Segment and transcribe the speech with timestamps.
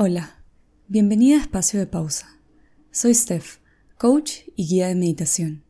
[0.00, 0.44] Hola,
[0.86, 2.38] bienvenida a Espacio de Pausa.
[2.92, 3.56] Soy Steph,
[3.96, 5.64] coach y guía de meditación.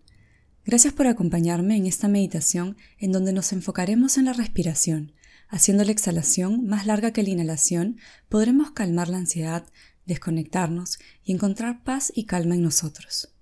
[0.67, 5.15] Gracias por acompañarme en esta meditación en donde nos enfocaremos en la respiración.
[5.49, 7.97] Haciendo la exhalación más larga que la inhalación,
[8.29, 9.65] podremos calmar la ansiedad,
[10.05, 13.35] desconectarnos y encontrar paz y calma en nosotros.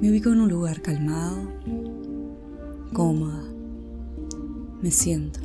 [0.00, 1.52] Me ubico en un lugar calmado,
[2.94, 3.44] cómoda.
[4.80, 5.40] Me siento,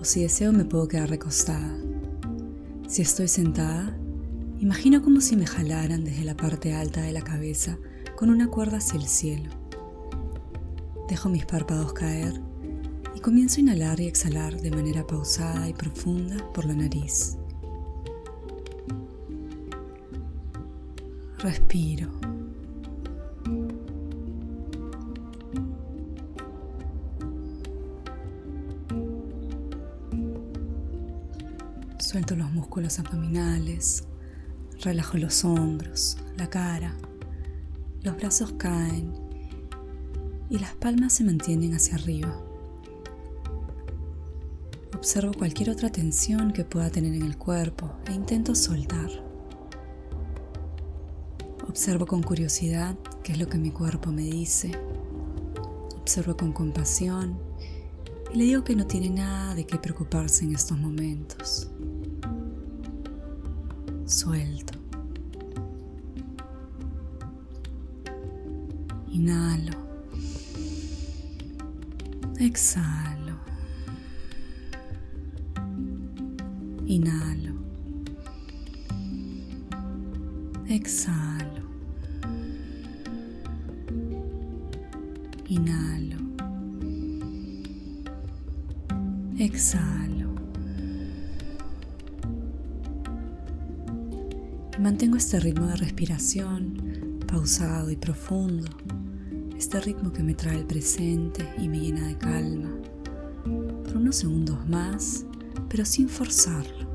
[0.00, 1.76] o si deseo me puedo quedar recostada.
[2.86, 3.98] Si estoy sentada,
[4.60, 7.78] imagino como si me jalaran desde la parte alta de la cabeza
[8.16, 9.50] con una cuerda hacia el cielo.
[11.08, 12.40] Dejo mis párpados caer
[13.16, 17.38] y comienzo a inhalar y exhalar de manera pausada y profunda por la nariz.
[21.38, 22.29] Respiro.
[32.70, 34.04] Músculos abdominales,
[34.84, 36.94] relajo los hombros, la cara,
[38.04, 39.12] los brazos caen
[40.48, 42.32] y las palmas se mantienen hacia arriba.
[44.94, 49.10] Observo cualquier otra tensión que pueda tener en el cuerpo e intento soltar.
[51.68, 54.70] Observo con curiosidad qué es lo que mi cuerpo me dice.
[55.98, 57.36] Observo con compasión
[58.32, 61.68] y le digo que no tiene nada de qué preocuparse en estos momentos
[64.10, 64.74] suelto.
[69.12, 69.78] Inhalo.
[72.38, 73.36] Exhalo.
[76.86, 77.54] Inhalo.
[80.66, 81.64] Exhalo.
[85.48, 86.18] Inhalo.
[89.38, 90.19] Exhalo.
[94.80, 98.68] Mantengo este ritmo de respiración pausado y profundo,
[99.56, 102.70] este ritmo que me trae el presente y me llena de calma,
[103.84, 105.26] por unos segundos más,
[105.68, 106.89] pero sin forzarlo.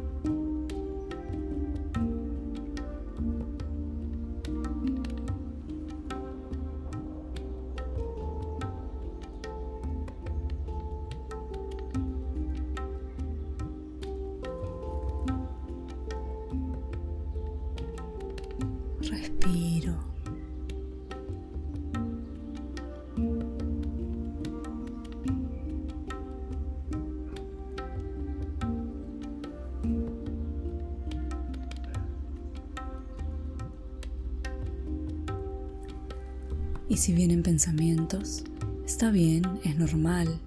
[36.87, 38.43] Y si vienen pensamientos,
[38.85, 40.39] está bien, es normal,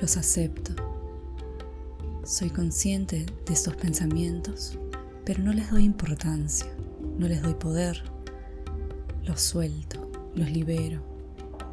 [0.00, 0.72] los acepto.
[2.24, 4.78] Soy consciente de estos pensamientos,
[5.24, 6.66] pero no les doy importancia
[7.18, 8.02] no les doy poder,
[9.28, 11.02] los suelto, los libero,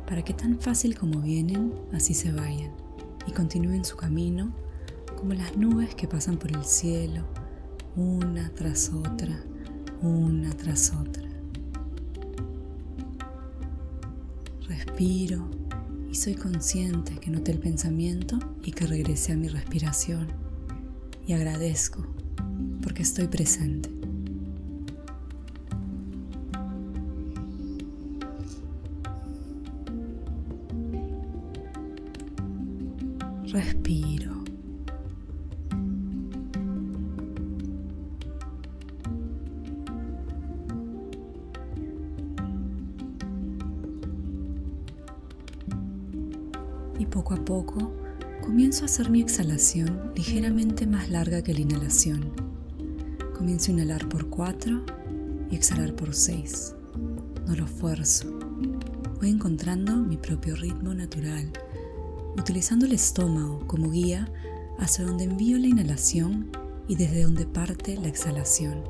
[0.05, 2.71] para que tan fácil como vienen, así se vayan
[3.25, 4.53] y continúen su camino
[5.17, 7.23] como las nubes que pasan por el cielo,
[7.95, 9.41] una tras otra,
[10.01, 11.23] una tras otra.
[14.67, 15.49] Respiro
[16.11, 20.27] y soy consciente que noté el pensamiento y que regrese a mi respiración.
[21.25, 22.05] Y agradezco
[22.83, 23.94] porque estoy presente.
[33.55, 34.33] Respiro.
[46.99, 47.93] Y poco a poco
[48.41, 52.31] comienzo a hacer mi exhalación ligeramente más larga que la inhalación.
[53.37, 54.85] Comienzo a inhalar por 4
[55.49, 56.75] y exhalar por 6.
[57.47, 58.37] No lo fuerzo.
[59.21, 61.51] Voy encontrando mi propio ritmo natural
[62.37, 64.31] utilizando el estómago como guía
[64.79, 66.51] hacia donde envío la inhalación
[66.87, 68.83] y desde donde parte la exhalación.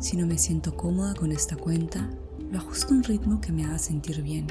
[0.00, 2.10] Si no me siento cómoda con esta cuenta,
[2.50, 4.46] lo ajusto a un ritmo que me haga sentir bien,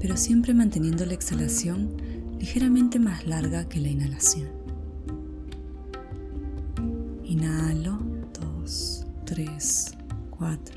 [0.00, 1.96] pero siempre manteniendo la exhalación
[2.38, 4.48] ligeramente más larga que la inhalación.
[7.24, 7.98] Inhalo,
[8.40, 9.92] 2, 3,
[10.30, 10.76] 4.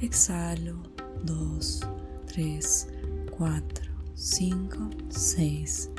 [0.00, 0.82] Exhalo,
[1.24, 1.80] 2,
[2.26, 2.88] 3,
[3.36, 3.91] 4.
[4.24, 5.90] 5, 6.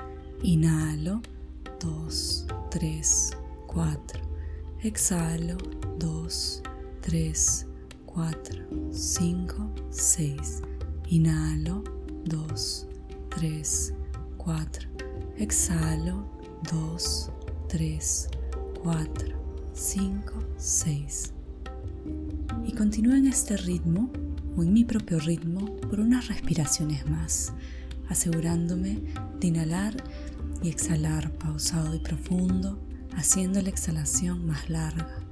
[0.44, 1.22] Inhalo,
[1.82, 3.32] 2, 3,
[3.68, 4.22] 4.
[4.82, 5.58] exhalo,
[6.00, 6.62] 2,
[7.02, 7.68] 3,
[8.06, 10.62] 4, 5, 6.
[11.10, 11.84] Inhalo,
[12.24, 12.88] 2,
[13.30, 13.94] 3,
[14.38, 14.90] 4.
[15.36, 16.26] Exhalo,
[16.72, 17.30] 2,
[17.68, 18.30] 3,
[18.82, 19.38] 4,
[19.74, 21.34] 5, 6.
[22.66, 24.10] Y continúo en este ritmo
[24.56, 27.52] o en mi propio ritmo por unas respiraciones más,
[28.10, 29.02] asegurándome
[29.40, 29.96] de inhalar
[30.62, 32.80] y exhalar pausado y profundo,
[33.16, 35.23] haciendo la exhalación más larga.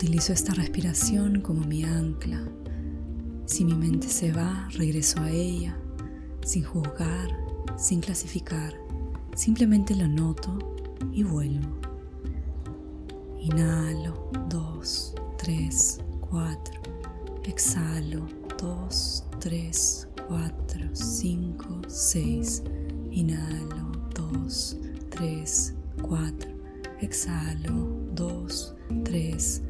[0.00, 2.40] Utilizo esta respiración como mi ancla.
[3.46, 5.76] Si mi mente se va, regreso a ella,
[6.44, 7.28] sin juzgar,
[7.76, 8.74] sin clasificar.
[9.34, 10.56] Simplemente lo noto
[11.12, 11.80] y vuelvo.
[13.40, 16.80] Inhalo, 2, 3, 4.
[17.42, 18.24] Exhalo,
[18.56, 22.62] 2, 3, 4, 5, 6.
[23.10, 24.76] Inhalo, 2,
[25.10, 26.50] 3, 4.
[27.00, 27.72] Exhalo,
[28.14, 28.74] 2,
[29.04, 29.67] 3, 4,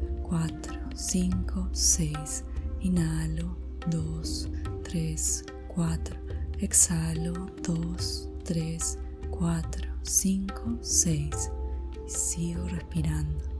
[0.99, 2.43] 5, 6.
[2.81, 3.55] Inhalo,
[3.87, 4.47] 2,
[4.83, 6.15] 3, 4.
[6.59, 7.33] Exhalo,
[7.63, 8.97] 2, 3,
[9.31, 11.51] 4, 5, 6.
[12.05, 13.58] Y sigo respirando.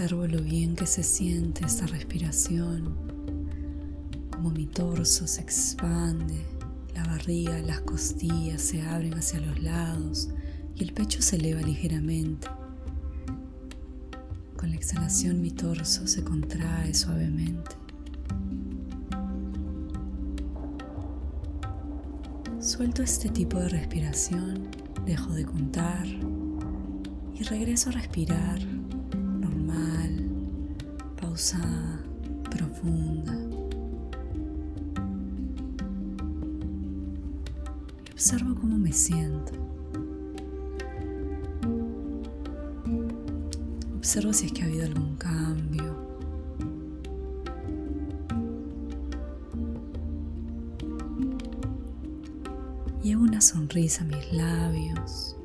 [0.00, 2.96] Observo lo bien que se siente esta respiración,
[4.30, 6.42] como mi torso se expande,
[6.94, 10.30] la barriga, las costillas se abren hacia los lados
[10.74, 12.48] y el pecho se eleva ligeramente.
[14.56, 17.76] Con la exhalación mi torso se contrae suavemente.
[22.58, 24.68] Suelto este tipo de respiración,
[25.04, 28.79] dejo de contar y regreso a respirar
[32.50, 33.32] profunda.
[38.06, 39.52] Y observo cómo me siento.
[43.96, 45.96] Observo si es que ha habido algún cambio.
[53.02, 55.39] Llevo una sonrisa a mis labios.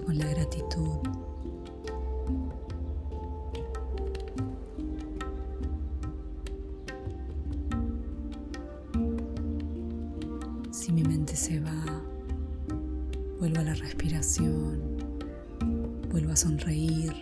[0.00, 0.98] Con la gratitud.
[10.70, 12.02] Si mi mente se va,
[13.38, 14.80] vuelvo a la respiración,
[16.10, 17.12] vuelvo a sonreír,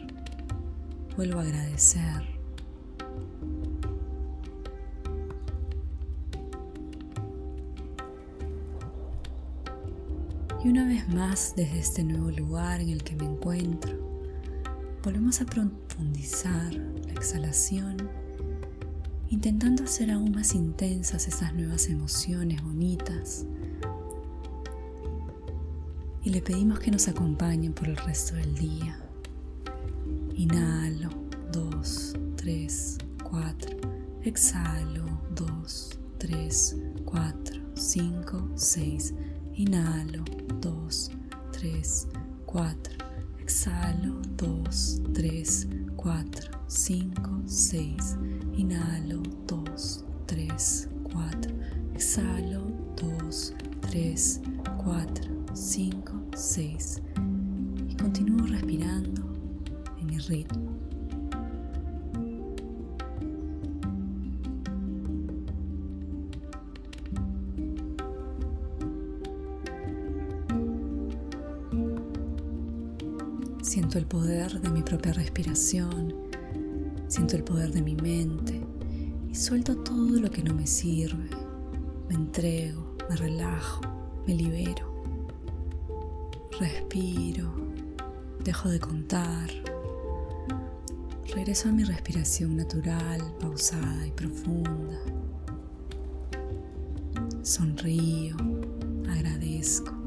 [1.17, 2.40] vuelvo a agradecer.
[10.63, 13.99] Y una vez más, desde este nuevo lugar en el que me encuentro,
[15.03, 17.97] volvemos a profundizar la exhalación,
[19.31, 23.47] intentando hacer aún más intensas esas nuevas emociones bonitas.
[26.23, 29.01] Y le pedimos que nos acompañen por el resto del día.
[30.35, 31.09] Inhalo,
[31.53, 32.99] 2, 3,
[33.31, 33.77] 4.
[34.25, 36.77] Exhalo, 2, 3,
[37.07, 39.15] 4, 5, 6.
[39.55, 40.25] Inhalo,
[40.61, 41.11] 2,
[41.53, 42.09] 3,
[42.47, 42.95] 4.
[43.41, 48.17] Exhalo, 2, 3, 4, 5, 6.
[48.57, 51.53] Inhalo, 2, 3, 4.
[51.95, 52.63] Exhalo,
[52.97, 54.41] 2, 3,
[54.79, 57.03] 4, 5, 6.
[57.89, 59.23] Y continúo respirando
[60.01, 60.90] en mi ritmo.
[73.81, 76.15] Siento el poder de mi propia respiración,
[77.09, 78.61] siento el poder de mi mente
[79.27, 81.31] y suelto todo lo que no me sirve.
[82.07, 83.81] Me entrego, me relajo,
[84.27, 85.03] me libero.
[86.61, 87.55] Respiro,
[88.45, 89.49] dejo de contar.
[91.35, 95.01] Regreso a mi respiración natural, pausada y profunda.
[97.43, 98.37] Sonrío,
[99.09, 100.00] agradezco.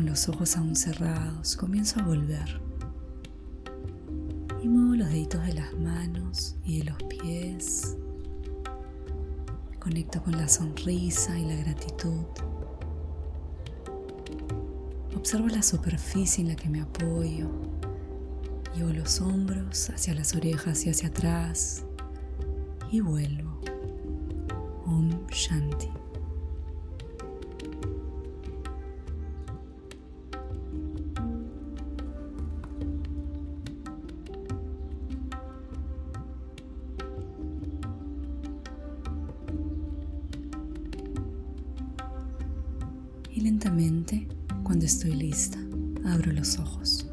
[0.00, 2.58] Con los ojos aún cerrados, comienzo a volver.
[4.62, 7.98] Y muevo los deditos de las manos y de los pies.
[9.78, 12.24] conecto con la sonrisa y la gratitud.
[15.14, 17.50] Observo la superficie en la que me apoyo.
[18.74, 21.84] Llevo los hombros hacia las orejas y hacia atrás
[22.90, 23.60] y vuelvo.
[24.86, 25.99] Om Shanti.
[43.40, 44.28] Y lentamente,
[44.62, 45.58] cuando estoy lista,
[46.04, 47.09] abro los ojos.